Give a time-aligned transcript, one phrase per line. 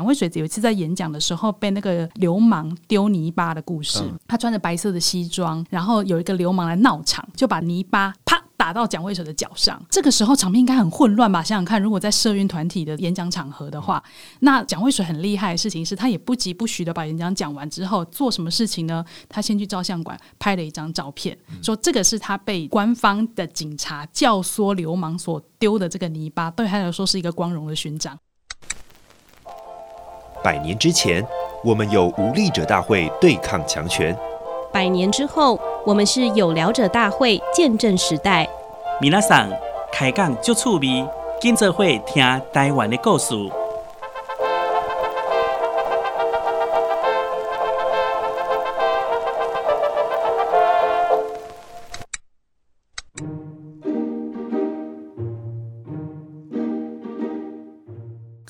[0.00, 4.02] 蒋渭水有一次在演讲的时候，被那个流氓丢泥巴的故事。
[4.26, 9.78] 他穿着白色的西装，然后有一个流氓来闹场，就把泥巴啪打到蒋渭水的脚上。
[9.90, 11.42] 这个时候场面应该很混乱吧？
[11.42, 14.02] 想想看，如果在社运团体的演讲场合的话，
[14.38, 19.04] 那蒋渭水很厉害的事情是他也不疾不徐的把演讲讲完之后，做什么事情呢？
[19.28, 28.18] 他先去照相馆拍了一张照片，说这个是他被官方的警察教唆流氓所丢的这个泥巴，对他来说是一个光荣的勋章。
[30.42, 31.24] 百年之前，
[31.62, 34.14] 我们有无力者大会对抗强权；
[34.72, 38.48] 百年之后，我们是有聊者大会见证时代。
[39.00, 39.48] 米娜桑
[39.92, 41.06] 开讲就趣味，
[41.40, 43.34] 今则会听台湾的故事。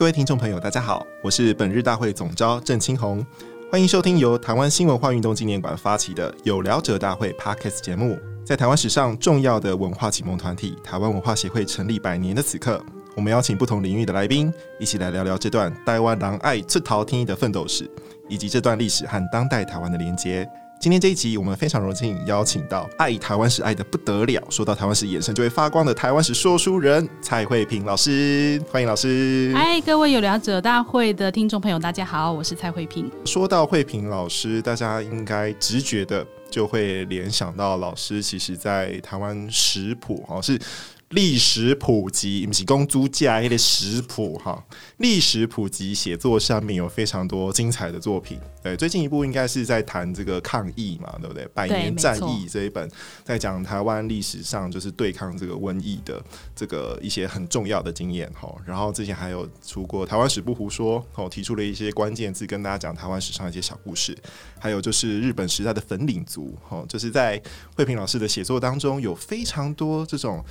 [0.01, 3.23] 各位听众朋友，大家好，我是本日大会总召郑清红，
[3.71, 8.19] 欢迎收听由台湾新文化运动纪念馆发起的有聊者大会 Podcast 节目。
[8.43, 12.83] 在台湾史上重要的文化启蒙团体台湾文化协会成立百年的此刻，
[13.15, 17.87] 我们邀请不同领域的来宾，一起来聊聊这段台湾人爱出头天意的奋斗史，
[18.27, 20.49] 以及这段历史和当代台湾的连接。
[20.81, 29.53] 今天这一集，我们非常荣幸邀请到爱台湾史爱的不得了，说到台湾史眼神就会发光的台湾史说书人蔡慧平老师，欢迎老师。
[29.55, 33.13] 嗨，各位有聊者大会的听众朋友，大家好，我是蔡慧平。
[33.27, 40.59] 说到慧平老师，大家应该直觉的就会联想到老师，其实在台湾食谱哦是。
[41.11, 44.65] 历史普及，不是公租价，的食谱哈。
[44.99, 48.39] 历史普及写作上面有非常多精彩的作品。
[48.63, 51.45] 对，最近一部应该是在谈这个抗疫嘛，对不对？
[51.49, 52.89] 百年战役这一本，
[53.25, 56.23] 在讲台湾历史上就是对抗这个瘟疫的
[56.55, 58.55] 这个一些很重要的经验哈。
[58.65, 64.17] 然后之前还有出过《台湾史不胡说》，哦，提出了一些关键字，跟大家讲台湾史上一些小故事。
[64.61, 67.43] 还有就是日本时代的粉领族，哈，就是在
[67.75, 70.45] 慧平老师的写作当中有非常多这种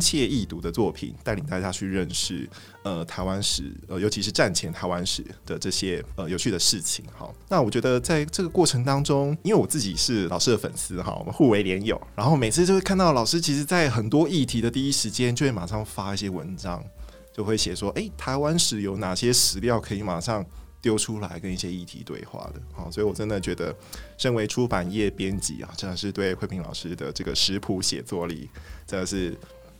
[0.00, 2.48] 切易读的作品，带领大家去认识
[2.82, 7.34] 呃台湾史，呃尤其是战前台湾史的这些呃有趣的事情，好。
[7.48, 16.84] 那我觉得在这个过程当中，因为我自己是老师的粉丝，哈，我们互为连友，然后每次就会看到老师，其实在很多议题的第一时间就会马上发一些文章，
[17.32, 20.44] 就会写说，诶，台湾史有哪些史料可以马上。
[20.80, 23.74] 丢出来跟一些议题对话的，好，所以我真的觉得，
[24.16, 28.48] 身为出版业编辑啊，真的是对慧平老师的这个食谱写作力，
[28.86, 29.36] 真的是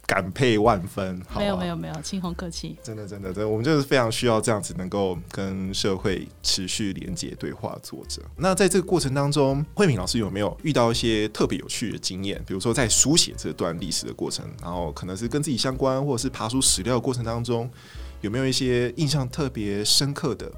[0.09, 1.21] 感佩万分。
[1.29, 2.75] 好，没有没有没有，青红客气。
[2.83, 8.23] 真的真的真的，我们就是非常需要这样子能够跟社会持续连接对话作者。
[8.35, 12.43] 那在这个过程当中，慧敏老师有没有遇到一些特别有趣的经验？
[12.47, 17.71] 比如说在书写这段历史的过程，然后可能是跟自己相关，或者是爬出史料的过程当中，
[18.23, 20.51] 有没有一些印象特别深刻的？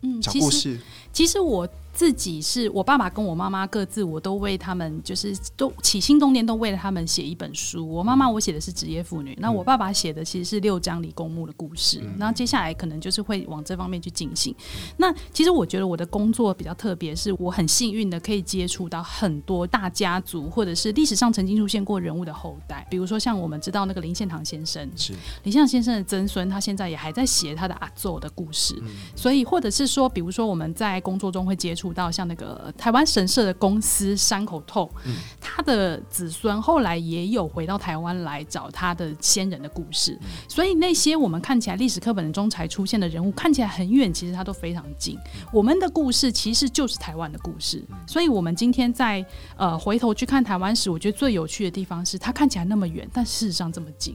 [0.00, 0.80] 嗯，小故事。
[1.12, 1.68] 其实我。
[1.92, 7.86] 自己是我爸爸跟我妈妈各自，我都为他们就是都起心动念都为了他们写一本书。
[7.86, 12.02] 我妈妈我写的是职业妇女，那我爸爸写的其实是六张理公墓的故事。
[12.18, 14.54] 然后接下来可能就是会往这方面去进行。
[14.96, 22.86] 那其实我觉得我的工作比较特别，是我很幸运的可以接触到很多大家族或者是历史上曾经出现过人物的后代。
[22.88, 28.82] 比如说像我们知道那个林献堂先生，是林献堂先生的曾孙，他现在也还在写他的阿祖的故事。
[29.14, 31.81] 所以或者是说，比如说我们在工作中会接触。
[31.90, 45.16] 到像那个台湾神社的公司山口透，嗯、他的子孙后来也有回到台湾来找他的先人的故事，嗯、所以那些我们看起来历史课本中才出现的人物，看起来很远，其实他都非常近。
[45.16, 49.24] 嗯、我们的故事其实就是台湾的故事，嗯、所以我们今天在
[49.56, 54.14] 呃回头去看台湾史，我觉得最有趣的地方是它看起来那么远，但事实上这么近。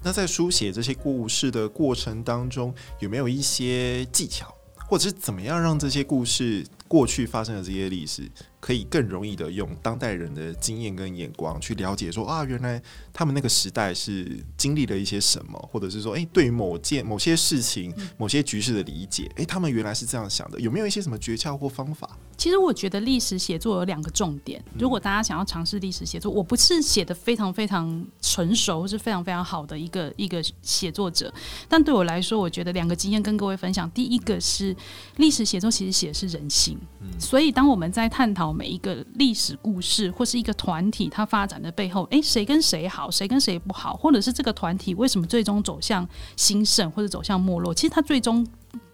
[0.00, 4.54] 那在书写这些故事的过程当中，有没有一些技巧？
[4.88, 8.28] 或者是怎么样让这些故事过去发生的这些历史，
[8.58, 12.82] 可以更容易的用当代人的经验跟眼光去了解说，说啊，原来
[13.12, 22.08] 他们那个时代是经历了一些什么，或者是说，诶，对某件某些事情、某些局势的理解，诶，他们原来是这样想的，有没有一些什么诀窍或方法？
[22.36, 24.64] 其实我觉得历史写作有两个重点。
[24.78, 31.32] 如果大家想要尝试历史写作，我不是写的非常非常成熟或是非常非常好的一个一个写作者，
[31.68, 33.90] 但对我来说，我觉得两个经验跟各位分享。
[33.90, 34.74] 第一个是
[35.16, 36.77] 历史写作其实写的是人性，
[37.18, 48.46] 所以当我们在探讨每一个历史故事或是一个团体它发展的背后，诶，谁跟谁好，谁跟谁不好，或者是这个团体为什么最终走向兴盛或者走向没落，其实它最终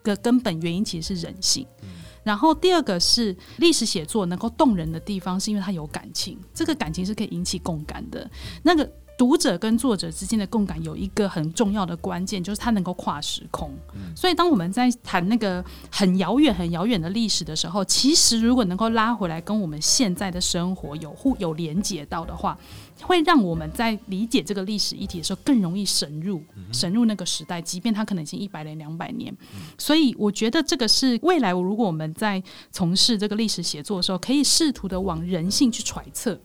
[0.03, 1.67] 的根本原因其实是人性。
[2.23, 8.31] 然后第二个是历史写作能够动人的地方，是因为它有感情，这个感情是可以引起共感的。
[8.63, 13.73] 那个读者跟作者之间的共感有一个很重要的关键，就是它能够跨时空。
[13.95, 22.59] 嗯、所以，当我们在谈那个很遥远、很遥远的历史的时候，其实如果能够拉回来跟我们现在的生活有互有连接到的话，
[23.03, 29.33] 会让我们在理解这个历史议题的时候更容易深入、深入那个时代，即便它可能已经一百年、两百年。
[29.79, 36.39] 所以，我觉得这个是未来，如果我们在从事这个历史写作的时候，可以试图的往人性去揣测。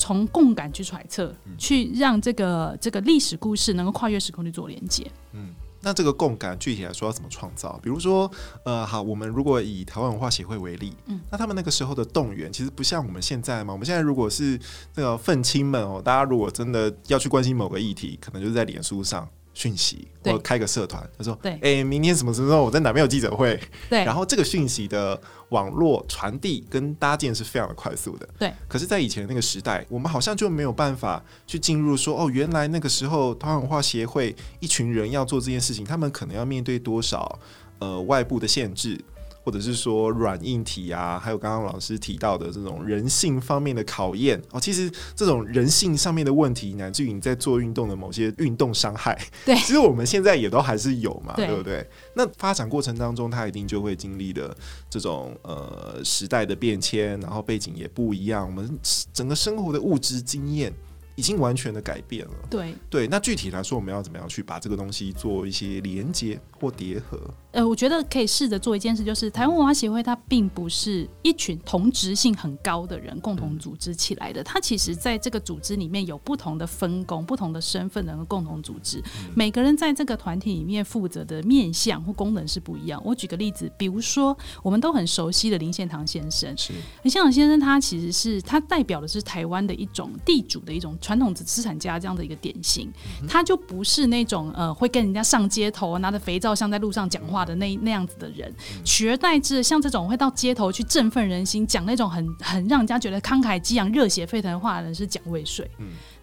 [0.00, 5.06] 从共感去揣测，去让这个这个历史故事能够跨越时空去做连接。
[5.34, 7.78] 嗯，那这个共感具体来说要怎么创造？
[7.82, 8.28] 比如说，
[8.64, 13.74] 呃，好，我们如果以台湾文化协会为例，嗯，那他们那个时候的动员其实不像我们现在嘛。
[13.74, 14.58] 我们现在如果是
[14.94, 19.28] 那个愤青们哦，大家如果真的要去关心某个议题，可能就是在脸书上。
[19.52, 23.58] 讯息，或开个社团，他说：“对，哎、欸，明天什么时候我在哪边有记者会？”
[23.90, 25.20] 对，然后这个讯息的
[25.50, 28.28] 网络传递跟搭建是非常的快速的。
[28.38, 37.38] 对，可是，在以前那个时代，我们好像就没有办法去进入说，哦，原来那个时候台湾文化协会一群人要做这件事情，他们可能要面对多少
[37.80, 38.98] 呃外部的限制。
[39.42, 51.86] 或者是说软硬体啊，还有刚刚老师提到的这种人性方面的考验哦，其实这种人性上面的问题，乃至于你在做运动的某些运动伤害， 对，其实我们现在也都还是有嘛，对，对不对？
[52.14, 54.56] 那发展过程当中，它一定就会经历的
[54.88, 58.78] 这种呃时代的变迁，然后背景也不一样，我们
[59.12, 60.72] 整个生活的物质经验。
[61.20, 62.32] 已经完全的改变了。
[62.48, 67.20] 对对，那具体来说，我们要怎么样去把这个东西做一些连接或叠合？
[67.52, 79.02] 呃，我觉得可以试着做一件事，就是台湾文化协会它并不是一群同质性很高的人共同组织起来的，它其实在这个组织里面有不同的分工、不同的身份能够共同组织，
[79.34, 83.02] 每个人在这个团体里面负责的面向或功能是不一样。
[83.04, 86.72] 我举个例子，比如说我们都很熟悉的林献堂先生，是
[87.02, 90.96] 林献堂先生，他其实是他代表的是台湾的一种地主的一种。
[91.10, 92.88] 传统的资产家这样的一个典型，
[93.28, 98.54] 他就不是那种呃会跟人家上街头拿着肥皂箱在路上讲话的那那样子的人，
[98.84, 105.68] 取而代之，像这种会到街头去振奋人心，讲那种很很让人家觉得慷慨激昂、热血沸腾的话的人是蒋渭水。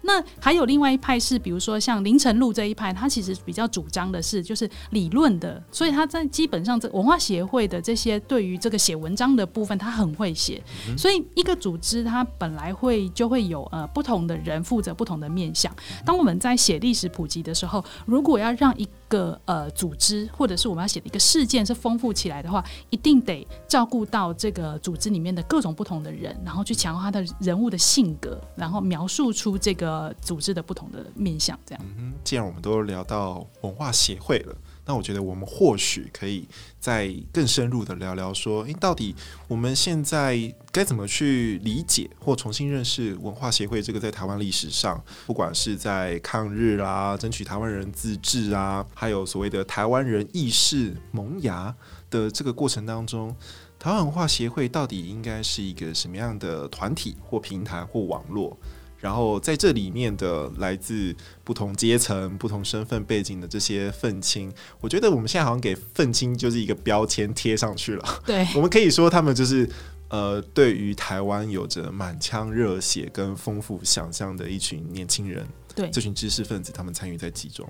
[0.08, 10.62] 那还有另外一派是，比如说像林晨露这一派，他其实比较主张的是就是理论的，所以他在基本上这文化协会的这些对于这个写文章的部分，他很会写。
[10.96, 15.70] 所以一个组织它本来会就会有呃不同的人负责不同的面向。
[16.06, 30.14] 当我们在写历史普及的时候，如果要让一个呃组织或者是我们要写的一个事件是丰富起来的话，一定得照顾到这个组织里面的各种不同的人，然后去强化他的人物的性格，然后描述出这个。
[30.20, 31.84] 组织的不同的面相，这样。
[31.96, 34.54] 嗯，既然我们都聊到文化协会了，
[34.88, 36.48] 那我觉得我们或许可以
[36.80, 39.14] 再更深入的聊聊，说，诶，到底
[39.46, 40.34] 我们现在
[40.72, 51.76] 该怎么去理解或重新认识文化协会这个在台湾历史上，不管是在抗日啊、争取台湾人自治啊，还有所谓的台湾人意识萌芽
[52.08, 53.36] 的这个过程当中，
[53.78, 58.56] 台湾文化协会到底应该是一个什么样的团体或平台或网络？
[58.98, 61.14] 然后在这里面的来自
[61.44, 68.22] 不同阶层、不同身份背景的这些愤青，我觉得我们现在好像给愤青就是一个标签贴上去了。
[68.26, 69.68] 对， 我们可以说他们就是
[70.08, 75.46] 呃，对于台湾有着满腔热血跟丰富想象的一群年轻人。
[75.74, 77.68] 对，这群知识分子，他们参与在其中。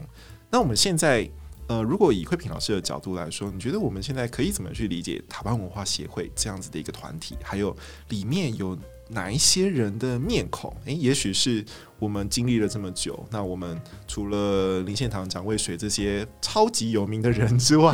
[0.51, 1.29] 那我们现在
[1.67, 7.37] 呃，如果以慧平老师的角度来说，你觉得我们现在可以怎么去理解台湾文化协会这样子的一个团体？
[7.43, 7.77] 还有
[8.09, 8.75] 里面有
[9.09, 10.77] 哪一些人的面孔？
[10.85, 11.65] 诶，也许是。
[11.99, 17.93] 我们经历了这么久，那我们除了林献堂、蒋渭水这些超级有名的人之外，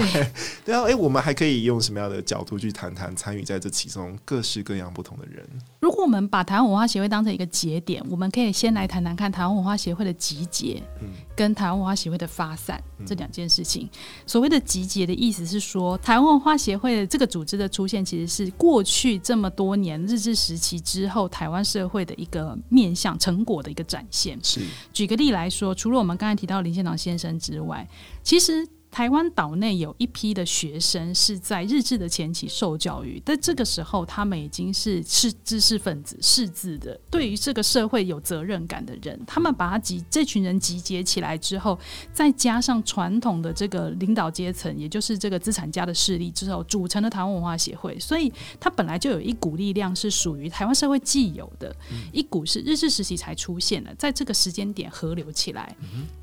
[0.63, 5.43] 对， 啊，哎，我们还可以用什么样的角度去谈谈参与在这其中各式各样不同的人？
[5.81, 13.89] 如果我们把台湾文化协会当成一个节点，我们可以先来谈谈看台湾文化协会的集结，嗯，跟台湾文化协会的发散，嗯，这两件事情。
[14.27, 23.83] 所谓的集结的意思是说，台湾文化协会的这个组织的出现，其实是过去这么多年日治时期之后台湾社会的一个面向成果的一个。
[23.95, 24.61] 展现是，
[24.93, 27.89] 举个例来说，除了我们刚才提到林献堂先生之外，
[28.25, 28.67] 其实。
[28.95, 39.21] 台湾岛内有一批的学生是在日治的前期受教育，但这个时候他们已经是是知识分子、识字的，对于这个社会有责任感的人。
[39.27, 41.77] 他们把他集这群人集结起来之后，
[42.13, 47.99] 再加上传统的这个领导阶层，也就是这个资产家的势力之后，组成了台湾文化协会。
[47.99, 51.75] 所以，它本来就有一股力量是属于台湾社会既有的，
[52.13, 55.75] 一股是日治时期才出现的，在这个时间点合流起来。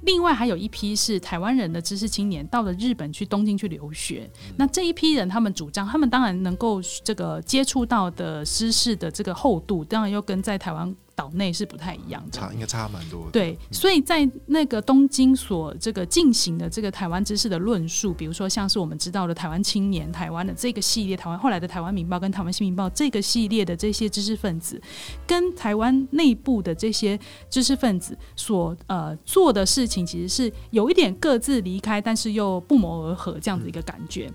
[0.04, 2.61] 另外，还有一批是台湾人的知识青年到。
[2.62, 13.32] 到了日本去东京去留学，那这一批人他们主张，他们当然能够这个接触到的知识的这个厚度，当然又跟在台湾岛内是不太一样的，差应该差蛮多的。
[13.32, 24.82] 对，所以在那个东京所这个进行的这个台湾知识的论述，比如说像是我们知道的台湾青年、台湾的这个系列、台湾后来的台湾民报跟台湾新民报这个系列的这些知识分子，
[25.28, 27.20] 跟台湾内部的这些
[27.51, 34.28] 知识分子所呃做的事情，其实是有一点各自离开，但是又不谋而合这样子一个感觉。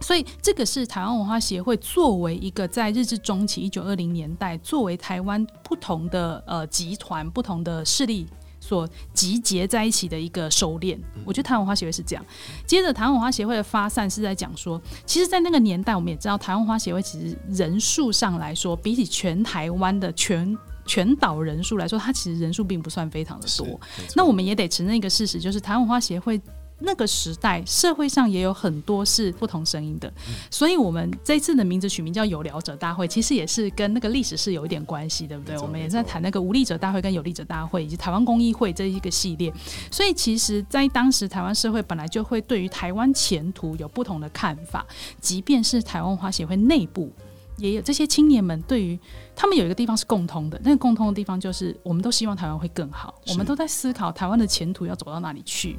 [0.00, 8.26] 所以，这个是台湾文化协会作为一个在日治中期一九二零年代，作为台湾不同的呃集团、不同的势力
[8.60, 10.96] 所集结在一起的一个收敛。
[11.24, 12.24] 我觉得台湾文化协会是这样。
[12.64, 23.78] 接着，台湾文化协会的发散是在讲说，其实，在那个年代，我们也知道，台湾文化协会其实人数上来说，比起全台湾的全全岛人数来说，它其实人数并不算非常的多。
[24.14, 26.40] 那我们也得承认一个事实，就是台湾文化协会。
[26.80, 35.58] 那个时代，社会上也有很多是不同声音的，嗯、所以我们这次的名字取名叫“有聊者大会”，其实也是跟那个历史是有一点关系，对不对？
[35.58, 39.52] 我们也在谈那个无力者大会跟有力者大会以及台湾公益会这一个系列。
[39.90, 44.86] 所以，其实，在当时台湾社会本来就会对于台湾前途有不同的看法，
[45.20, 47.12] 即便是台湾文化协会内部
[47.56, 48.98] 也有这些青年们对于。
[49.40, 55.78] 他们有一个地方是共通的，那个共通的地方就是，我们都希望台湾会更好，我们都在思考台湾的前途要走到哪里去。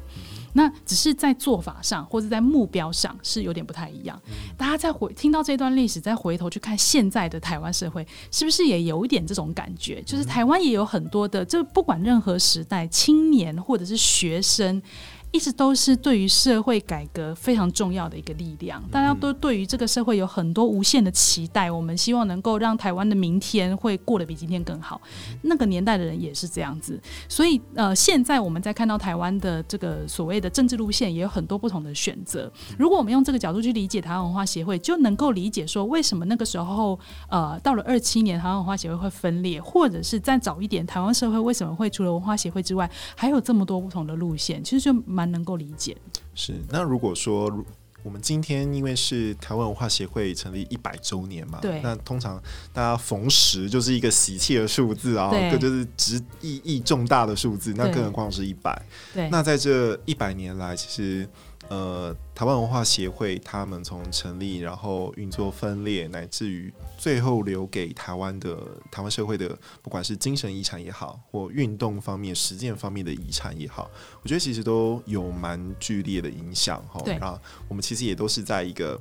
[0.52, 4.20] 那只是在做法上或者在目标上是有点不太一样。
[4.56, 10.02] 大家再回听到这段历史，再回头去看现在的台湾社会，是不是也有一点这种感觉？
[10.02, 14.82] 就是台湾也有很多的，就不管任何时代，青年或者是学生。
[15.32, 21.70] 一直都是对于社会改革非常重要的一个力量，大家都对于这个社会有很多无限的期待。
[21.70, 25.00] 我们希望能够让台湾的明天会过得比今天更好。
[25.42, 32.50] 那个年代的人也是这样子，所以呃，现在我们在看到台湾的这个所谓的政治路线，也有很多不同的选择。
[32.76, 44.64] 如果我们用这个角度去理解台湾文化协会，就能够理解说为什么那个时候呃，到了二七年台湾文化协会会分裂，或者是再早一点，台湾社会为什么会除了文化协会之外，还有这么多不同的路线？
[44.64, 45.00] 其实就。
[45.19, 45.96] 蛮能够理解，
[46.34, 46.54] 是。
[46.68, 47.64] 那如果说
[48.02, 58.80] 我们今天因为是台湾文化协会成立一百周年嘛，对，那通常大家逢十就是一个喜气的数字啊，这就是值意义重大的数字，那更何况是一百。
[59.12, 61.28] 对，那在这一百年来，其实。
[61.70, 68.58] 呃，台湾文化协会他们从成立，然后运作分裂，乃至于最后留给台湾的
[68.90, 73.88] 台湾社会的，不管是精神遗产也好，或运动方面、实践方面的遗产也好，
[74.20, 77.00] 我觉得其实都有蛮剧烈的影响哈。
[77.06, 79.00] 然后我们其实也都是在一个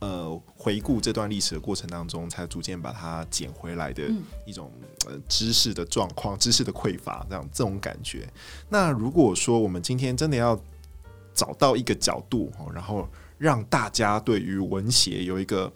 [0.00, 4.02] 呃回顾这段历史的过程当中，才逐渐把它捡回来的
[4.44, 4.70] 一种
[5.06, 8.28] 呃知识的状况、知识的匮乏这样这种感觉。
[8.68, 10.60] 那如果说我们今天真的要
[11.34, 13.08] 找到一个角度，然后
[13.38, 15.72] 让大家对于文学有一个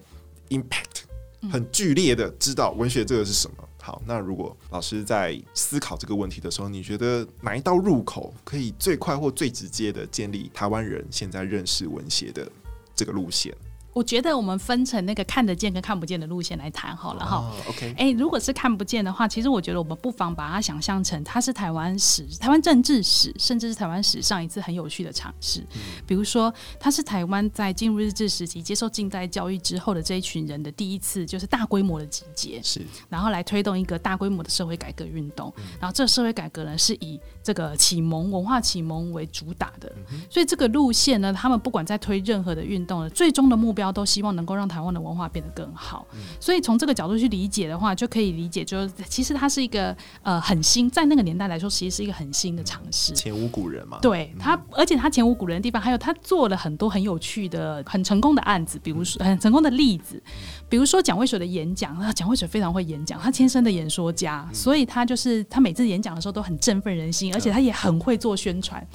[0.49, 1.03] impact
[1.51, 3.57] 很剧烈的知道文学这个是什么。
[3.81, 12.51] 好，那如果老师在思考这个问题的时候，你觉得哪一道入口可以最快或最直接的建立台湾人现在认识文学的
[12.95, 13.55] 这个路线？
[13.95, 17.37] 我觉得我们分成那个看得见跟看不见的路线来谈好了哈。
[17.37, 25.61] Oh, OK，哎、欸，如果是看不见的话，其实我觉得我们不妨把它想象成它是台湾史、台湾政治史，甚至是台湾史上一次很有趣的尝试。
[25.75, 35.53] 嗯、比如说，它是台湾在进入日治时期、接受近代教育之后的这一群人的第一次，就是大规模的集结，是，然后来推动一个大规模的社会改革运动。
[35.55, 39.89] 嗯、然后这个社会改革呢，是以这个启蒙文化启蒙为主打的。
[40.11, 53.99] 嗯、所以这个路线呢，他们不管在推任何的运动的最终的目标，都希望能够让台湾的文化变得更好，嗯、所以从这个角度去理解的话，就可以理解，就是其实它是一个呃很新，在那个年代来说，其实是一个很新的尝试，前无古人嘛。
[54.01, 60.21] 对他，而且他前无古人的地方，还有他做了很多很有趣的、很成功的案子，比如说很成功的例子，
[60.69, 68.85] 比如说蒋渭水的演讲，啊，蒋渭水非常会演讲，他天生的演说家，所以他就是他每次演讲的时候都很振奋人心，而且他也很会做宣传。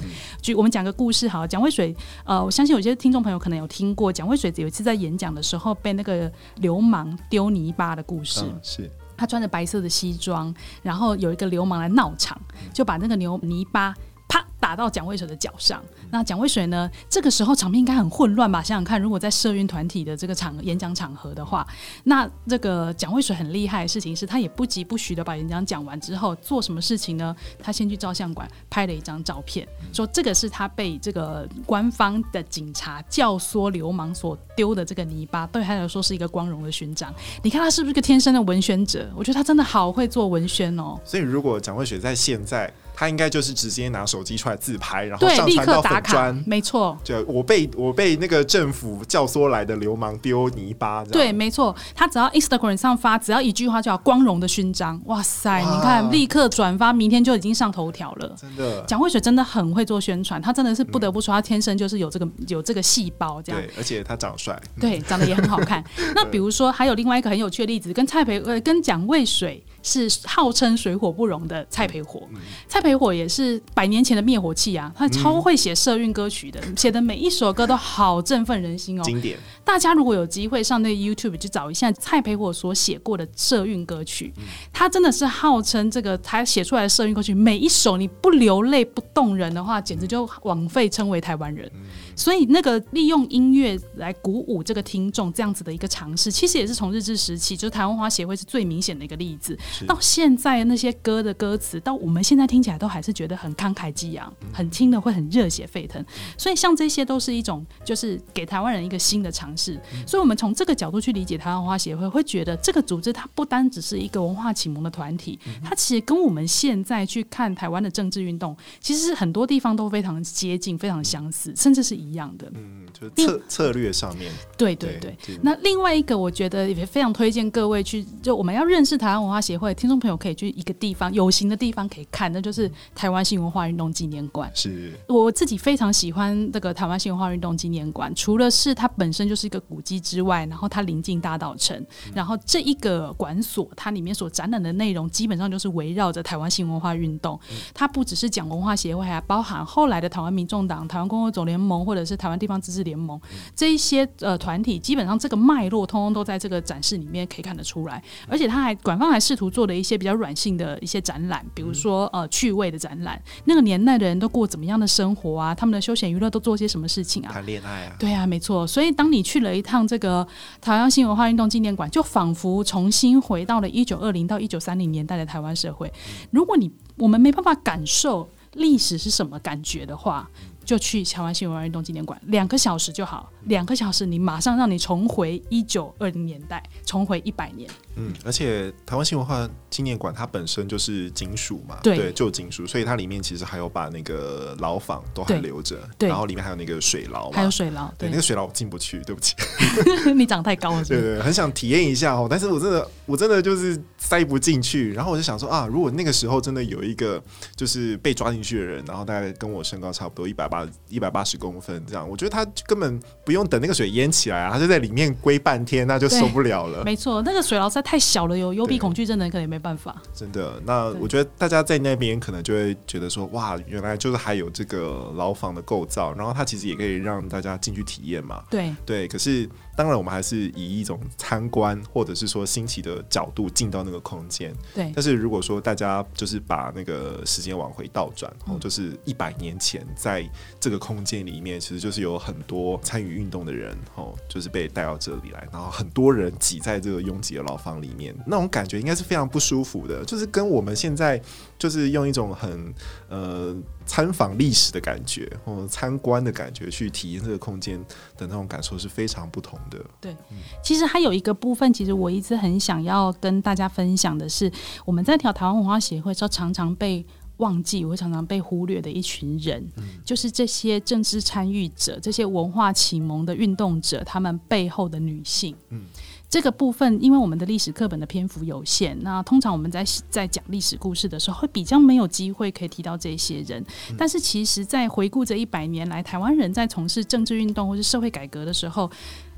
[0.40, 1.94] 举我们讲个故事好，蒋渭水，
[2.24, 12.40] 呃，我相信有些听众朋友可能有听过，蒋渭水有一次在演讲的时候被那个流氓丢泥巴的故事，嗯、是他穿着白色的西装，然后有一个流氓来闹场，
[12.72, 13.94] 就把那个牛泥巴。
[14.28, 14.46] 啪！
[14.60, 15.82] 打到蒋渭水的脚上。
[16.10, 16.90] 那蒋渭水呢？
[17.08, 18.62] 这个时候场面应该很混乱吧？
[18.62, 21.66] 想想看，如果在社运团体的这个场演讲场合的话，
[22.04, 27.34] 那这个蒋渭水很厉害的事情是他也不急不徐的把演讲讲完之后，做什么事情呢？
[27.62, 37.14] 他先去照相馆拍了一张照片，说这个是他被这个官方的警察教唆流氓所丢的这个泥巴，对他来说是一个光荣的勋章。
[37.42, 39.08] 你看他是不是个天生的文宣者？
[39.14, 40.98] 我觉得他真的好会做文宣哦。
[41.04, 42.72] 所以如果蒋渭水在现在。
[43.00, 46.94] 他应该就是直接拿手机出来自拍，然后上传到刻打卡粉砖，，没错。
[47.02, 55.62] 就我被我被那个政府教唆来的流氓丢泥巴，对，没错，他只要 Instagram 上发，只要一句话叫“光荣的勋章”，哇塞！
[55.62, 58.36] 哇你看，立刻转发，明天就已经上头条了。
[58.38, 65.82] 真的蒋渭水真的很会做宣传，他真的是不得不说，他天生就是有这个有这个细胞，这样对，而且他长得帅，对，长得也很好看。
[66.14, 72.28] 那比如说，还有另外一个很有趣的例子，跟蔡培呃跟蒋渭水是号称水火不容的蔡培火。
[72.68, 79.02] 蔡培火也是百年前的灭火器啊，他超会写社运歌曲的，写的每一首歌都好振奋人心哦。
[79.04, 79.38] 经典。
[79.64, 84.32] 大家如果有机会上那个 YouTube 去找一下蔡培火所写过的社运歌曲，
[84.72, 91.70] 他真的是号称这个他写出来的社运歌曲，每一首你不流泪不动人的话，简直就枉费称为台湾人。
[92.16, 99.56] 所以那个利用音乐来鼓舞这个听众这样子的一个尝试，其实也是从日治时期，就是台湾花协会是最明显的一个例子。
[99.86, 106.04] 到现在那些歌的歌词，到我们现在听起来都还是觉得很慷慨激昂，很听的会很热血沸腾。
[106.36, 109.80] 所以像这些都是一种，就是给台湾人一个新的尝试。
[110.06, 122.50] 所以我们从这个角度去理解台湾文化协会，会觉得这个组织它不单只是一个文化启蒙的团体，它其实跟我们现在去看台湾的政治运动，其实很多地方都非常接近，非常相似，甚至是一样的。
[122.54, 125.16] 嗯，就是策策略上面，对对对。
[125.26, 134.50] 对那另外一个，我觉得也非常推荐各位去，就我们要认识台湾文化协会，听众朋友可以去一个地方有形的地方可以看，那就是台湾新文化运动纪念馆。
[134.54, 134.92] 是。
[135.08, 147.38] 我自己非常喜欢这个台湾新文化运动纪念馆，除了是它本身就是一个古迹之外，然后它临近大稻城，然后这一个馆所它里面所展览的内容基本上就是围绕着台湾新文化运动。
[147.74, 153.20] 它不只是讲文化协会，还包含后来的台湾民众党、台湾工作总联盟或者是台湾地方自治联盟。
[153.54, 158.02] 这一些呃团体，基本上这个脉络通通都在这个展示里面可以看得出来。
[158.28, 165.54] 而且他还馆方还试图做的一些比较软性的一些展览，比如说呃趣味的展览，那个年代的人都过怎么样的生活啊？
[165.54, 167.32] 他们的休闲娱乐都做些什么事情啊？
[167.32, 167.96] 谈恋爱啊？
[167.98, 168.66] 对啊，没错。
[168.66, 170.26] 所以当你去了一趟这个
[170.60, 175.92] 台湾新文化运动纪念馆，就仿佛重新回到了一九二零到一九三零年代的台湾社会。
[176.30, 180.28] 如果你我们没办法感受历史是什么感觉的话，
[180.70, 187.68] 就去台湾新文化运动纪念馆，两个小时就好，两个小时你马上让你重回一九二零年代，重回一百年。
[187.96, 199.34] 嗯，而且台湾新文化纪念馆它本身就是金属嘛，对，对旧金属，所以它里面其实还有把那个牢房都还留着，对，然后里面还有那个水牢，还有水牢，对，那个水牢我进不去，对不起，
[200.14, 207.22] 你长太高了是不是，对对，很想体验一下哦，但是我真的我真的就是塞不进去，然后我就想说啊，如果那个时候真的有一个
[207.54, 216.82] 就是被抓进去的人，然后大概跟我身高差不多一百八一百八十公分这样，我觉得他根本不用等那个水淹起来啊，他就在里面龟半天，那就受不了了。
[216.82, 220.00] 没错，那个水牢实在太小了，有幽闭恐惧症的人可能也没办法。
[220.14, 228.42] 真的，那我觉得大家在那边可能就会觉得说，哇，原来就是还有这个牢房的构造，然后它其实也可以让大家进去体验嘛。
[228.48, 234.54] 对对，可是当然我们还是以一种参观或者是说新奇的角度进到那个空间。
[234.74, 251.20] 对，但是如果说大家就是把那个时间往回倒转，哦、嗯，就是一百年前在这个空间里面，其实就是有很多参与运动的人，哦，就是被带到这里来，然后很多人挤在这个拥挤的牢房里面，那种感觉应该是非常不舒服的，就是跟我们现在
[251.58, 252.74] 就是用一种很
[253.08, 253.56] 呃
[253.90, 257.76] 参访历史的感觉或参观的感觉去体验这个空间
[258.16, 259.84] 的那种感受是非常不同的。
[260.00, 260.16] 对，
[260.62, 264.48] 其实还有一个部分，其实我一直很想要跟大家分享的是，
[264.84, 267.04] 我们在调台湾文化协会时候，常常被
[267.38, 269.68] 忘记，我会常常被忽略的一群人，
[270.04, 275.56] 就是这些政治参与者、这些文化启蒙的运动者，他们背后的女性。
[275.70, 275.86] 嗯。
[276.30, 283.62] 这个部分，因为我们的历史课本的篇幅有限，那通常我们在在讲历史故事的时候，会比较没有机会可以提到这些人。
[283.98, 288.90] 但是，其实，在回顾这一百年来，台湾人在从事政治运动或是社会改革的时候，嗯、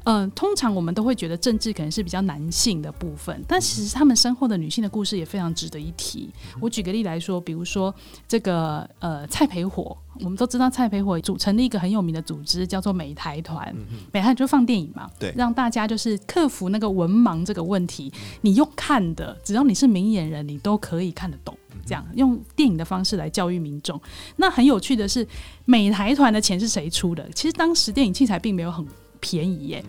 [0.05, 6.31] 呃，通常我们都会觉得政治可能是比较男性的部分，但其实他们身后的女性的故事也非常值得一提。
[6.61, 7.95] 我举个例来说，比如说
[8.27, 13.75] 这个呃蔡培火，我们都知道蔡培火组成了一个很有名的组织，叫做美台团。
[14.13, 18.13] 美台就放电影嘛，对，让大家就是克服那个文盲这个问题。
[18.41, 21.57] 你用看的，只要你是明眼人，你都可以看得懂。
[21.85, 24.01] 这样用电影的方式来教育民众。
[24.37, 25.27] 那很有趣的是，
[25.65, 27.29] 美台团的钱是谁出的？
[27.31, 28.87] 其实当时电影器材并没有很。
[29.23, 29.83] 便宜耶。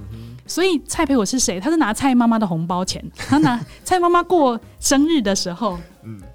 [0.45, 1.59] 所以蔡培火是谁？
[1.59, 5.79] 他是拿蔡妈妈的红包钱，他拿 蔡妈妈过生日的时候，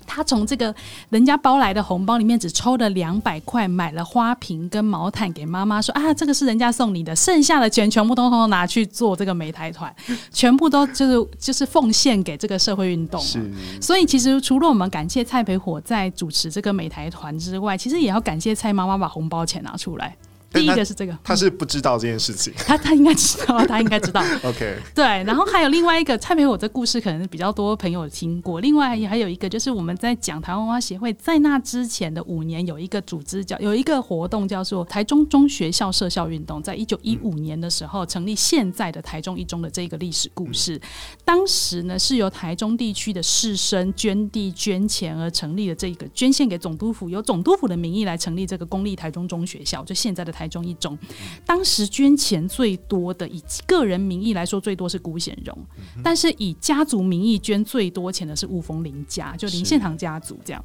[0.06, 0.74] 他从这个
[1.10, 9.94] 人家包来的红包里面只抽了两百块，买了花瓶跟毛毯给妈妈，说啊，这个是人家送你的，剩下的钱全部通通拿去做这个美台团，
[10.32, 13.20] 全部都就是就是奉献给这个社会运动。
[13.20, 20.16] 是，所以其实除了我们感谢蔡培火在主持这个美台团之外，其实也要感谢蔡妈妈把红包钱拿出来。
[20.50, 24.22] 第一个是这个，他是不知道这件事情，他他应该知道，他应该知道。
[24.42, 28.58] OK，对，然后还有另外一个蔡培火这故事，可能比较多朋友听过。
[28.60, 40.80] 另外还有一个就是我们在讲台湾文化协会，在那之前的五年有一个组织叫有一个活动叫做台中中学校社校运动，在一九一五年的时候成立现在的台中一中的这个历史故事。
[41.26, 50.32] 当时呢是由台中地区的士绅捐地捐钱而成立的这个捐献给总督府，由总督府的名义来成立这个公立台中中学校，就现在的。
[50.38, 50.96] 台中一中，
[51.44, 55.58] 当时捐钱最多的，以个人名义来说，最多是辜显荣，
[56.04, 60.64] 但是以家族名义捐最多钱的是吴峰林家，就林献堂家族这样。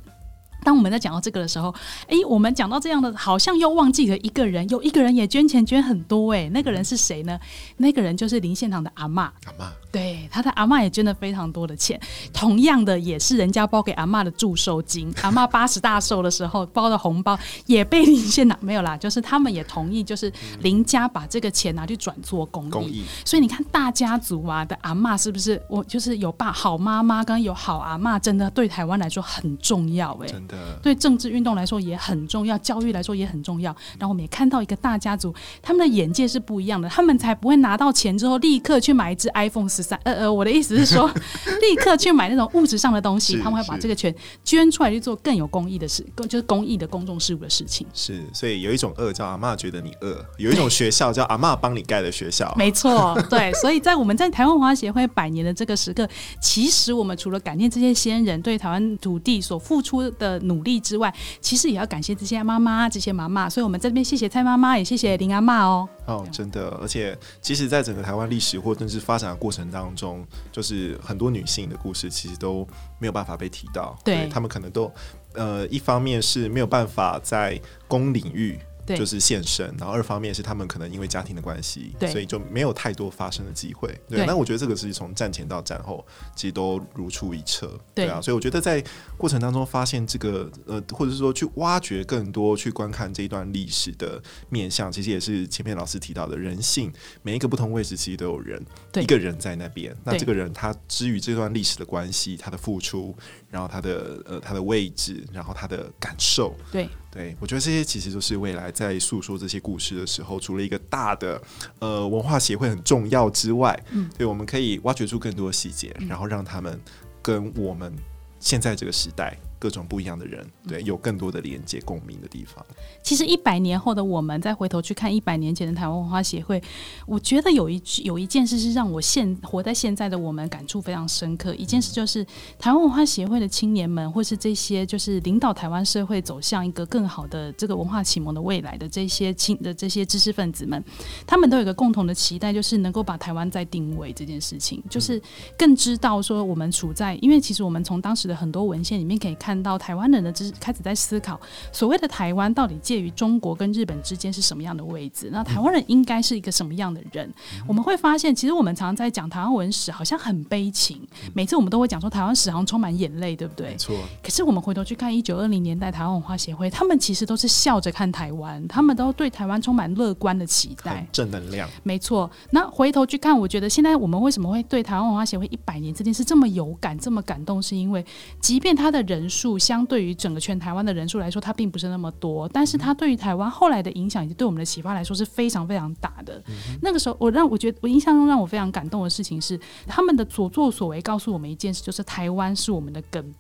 [0.64, 1.74] 当我们在讲到这个的时候，
[2.08, 7.40] 哎，我们讲到这样的，好像又忘记了一个人，有一个人也捐钱捐很多，哎，那个人是谁呢？
[7.78, 9.24] 那个人就是林献堂的阿妈。
[9.46, 9.72] 阿妈。
[9.92, 12.00] 对，他的阿妈也捐了非常多的钱，
[12.34, 15.14] 同样的也是人家包给阿妈的祝寿金。
[15.22, 22.70] 阿妈八十大寿的时候包的红包也被林献堂没有啦，就是他们也同意，就是林家把这个钱拿去转做公益。
[22.72, 23.04] 公益。
[23.24, 25.62] 所以你看大家族啊的阿妈是不是？
[25.70, 33.76] 我就是有爸好妈妈跟有好阿妈，真的对台湾来说很重要哎、欸，真的对政治运动来说也很重要，教育来说也很重要。
[34.00, 40.00] 然后我们也看到一个大家族，他们的眼界是不一样的，他们才不会拿到钱之后立刻去买一只 iPhone 十三。
[40.04, 41.10] 呃呃，我的意思是说，
[41.62, 44.14] 立刻去买那种物质上的东西，他们会把这个钱
[44.44, 47.86] 捐出来去做更有公益的事，更就是公益的公众事务的事情。
[47.94, 52.54] 是，所以有一种饿叫阿妈觉得你饿，有一种学校叫阿妈帮你盖的学校。
[52.58, 56.08] 没错，对，所以在我们在台湾文化协会百年的这个时刻，
[56.42, 63.50] 其实我们除了感念这些先人对台湾土地所付出的努力之外，其实也要感谢这些妈妈、这些妈妈。
[63.50, 65.88] 所以我们在这边谢谢蔡妈妈，也谢谢林阿妈哦。
[66.06, 72.68] 哦，真的，而且其实，在整个台湾历史或政治发展的过程当中，就是很多女性的故事，其实都
[73.00, 73.98] 没有办法被提到。
[74.04, 74.92] 对，她们可能都，
[75.34, 78.60] 呃，一方面是没有办法在公领域。
[78.86, 83.90] 对就是现身，然后二方面是他们可能因为家庭的关系，对所以就没有太多发生的机会。
[84.08, 87.68] 对，那我觉得这个是从战前到战后，其实都如出一辙。
[87.94, 88.84] 对，对啊，所以我觉得在
[89.18, 96.92] 过程当中发现这个呃，或者是说去挖掘更多、去观看这一段历史的面相，其实也是前面老师提到的人性，
[97.22, 98.62] 每一个不同位置其实都有人，
[98.96, 99.96] 一个人在那边。
[100.04, 103.16] 那这个人他之于这段历史的关系，他的付出，
[103.50, 106.90] 然后他的呃他的位置，然后他的感受，对。
[107.14, 111.40] 对，我觉得这些其实就是未来在诉说这些故事的时候，除了一个大的
[111.78, 116.82] 呃文化协会很重要之外，嗯，对，我们可以挖掘出更多的细节，然后让他们
[117.22, 117.94] 跟我们
[118.40, 119.38] 现在这个时代。
[119.64, 122.62] 各种不一样的人，对，有更多的连接共鸣的地方。
[123.02, 126.62] 其实一百年后的我们再回头去看一百年前的台湾文化协会，
[127.06, 131.56] 我觉得有一有一件事是让我现活在现在的我们感触非常深刻。
[131.56, 132.26] 一件事就是
[132.60, 140.84] 台湾文化协会的青年们，或是这些就是领导台湾社会走向一个更好的这个文化启蒙的未来的这些青的这些知识分子们，
[141.26, 145.22] 他们都有一个共同的期待，就是能够把台湾再定位这件事情，就是
[145.58, 149.53] 更知道说我们处在，因为其实我们从当时的很多文献里面可以看。
[149.54, 151.40] 看到台湾人的知开始在思考，
[151.72, 155.30] 所谓的台湾到底介于中国跟日本之间是什么样的位置？
[155.32, 157.30] 那台湾人应该是一个什么样的人？
[157.30, 161.00] 嗯、我们会发现，其实我们常常在讲台湾文史，好像很悲情。
[161.36, 163.70] 每次我们都会讲说台湾史好像充满眼泪，对不对？
[163.70, 163.96] 没错。
[164.24, 171.70] 可是我们回头去看一九二零年代台湾文化协会，他们其实都是笑着看台湾，他们都对台湾充满乐观的期待，正能量。
[171.84, 172.28] 没错。
[172.50, 178.04] 那回头去看，我觉得现在我们为什么会对台湾文化协会一百年这件事这么有感、这么感动，是因为
[178.42, 179.43] 即便他的人数。
[179.44, 186.42] 数相对于整个全台湾的人数来说，它并不是那么多，但是它对于台湾后来的影响以及对我们的启发来说是非常非常大的。
[186.48, 193.34] 嗯、那个时候，我让我觉得我印象中让我非常感动的事情是，他们的所作所为告诉我们一件事，就是台湾是我们的根。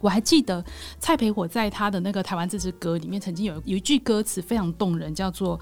[0.00, 0.64] 我还记得
[0.98, 5.60] 蔡培火在他的那个《台湾这支歌》里面曾经有有一句歌词非常动人，叫做。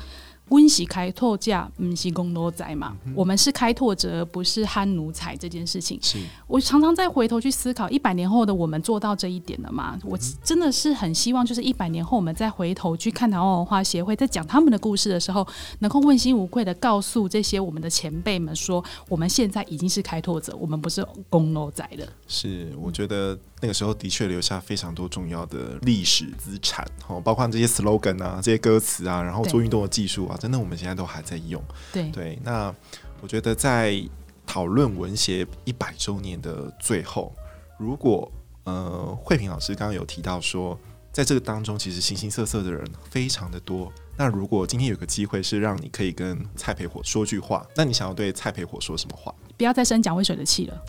[0.48, 2.96] 温习开拓价，不是公奴仔嘛？
[3.06, 5.32] 嗯、我们是开拓者，不是汉奴才。
[5.42, 9.98] 这件事情，是我常常在回头去思考，一百年后的我们做到这一点了吗？
[10.04, 15.44] 嗯、我真的是很希望，就是一百年后我们再回头去看台湾文化协会，在讲他们的故事的时候，
[15.80, 22.06] 能够问心无愧的告诉这些我们的前辈们说，我们现在已经是开拓者，我们不是公奴仔了。
[22.28, 23.36] 是，我觉得。
[23.62, 31.62] 那个时候的确留下非常多重要的历史资产，哦，包括这些 slogan 啊，这些歌词啊，然后做运动的技术啊，真的我们现在都还在用。
[31.92, 32.74] 对对，那
[33.20, 34.02] 我觉得在
[34.44, 37.32] 讨论文协一百周年的最后，
[37.78, 38.28] 如果
[38.64, 40.76] 呃慧萍老师刚刚有提到说，
[41.12, 43.92] 在这个当中其实形形色色的人非常的多。
[44.16, 49.34] 那如果今天有个机会是让你可以跟蔡培火说句话，那你想要对蔡培火说什么话？
[49.56, 50.82] 不要再生蒋渭水的气了。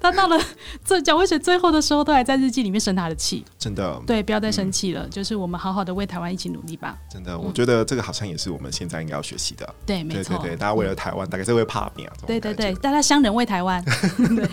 [0.00, 0.38] 他到了
[0.84, 3.44] 这蒋渭水最后的时候，都还在日记里面生他的气。
[3.58, 6.96] 真的，对，不要再生气了，嗯，就是我们好好的为台湾一起努力吧。
[7.10, 9.66] 真的，我觉得这个好像也是我们现在应该要学习的。
[9.66, 9.74] 嗯。
[9.86, 12.12] 对，没错，对大家为了台湾，大概是会怕命啊。
[12.26, 13.82] 对对对，大家乡人为台湾。
[14.36, 14.48] 对。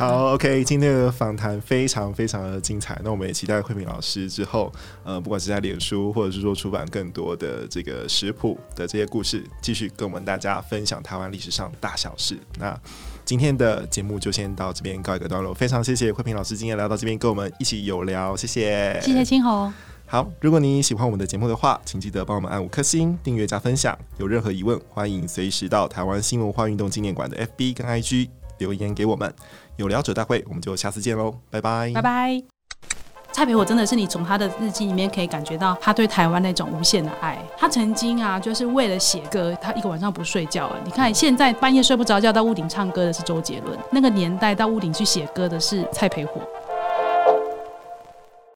[0.00, 2.98] 好，OK，今天的访谈非常非常的精彩。
[3.04, 4.72] 那我们也期待慧平老师之后，
[5.04, 12.34] 呃，不管是在脸书或者是说出版更多的这个食谱的这些故事，继续跟我们大家分享台湾历史上大小事。
[12.58, 12.74] 那
[13.26, 15.52] 今天的节目就先到这边告一个段落。
[15.52, 19.70] 非常谢谢慧平老师今天来到这边跟我们一起有聊，谢谢，谢谢青红。
[20.06, 23.96] 好，如果你喜欢我们的节目的话，请记得帮我们按五颗星、订阅加分享。
[24.16, 29.34] 有任何疑问，欢迎随时到台湾新文化运动纪念馆的 FB 跟 IG 留言给我们。
[29.76, 32.42] 有聊者大会，我们就下次见喽，拜拜，拜拜。
[33.32, 37.38] 蔡培火真的是你从他的日记里面可以感觉到他对台湾那种无限的爱。
[37.56, 40.70] 他曾经啊，就是为了写歌，他一个晚上不睡觉。
[40.84, 46.40] 你看现在半夜睡不着觉到屋顶唱歌的是周杰伦，那个年代到屋顶去写歌的是蔡培火。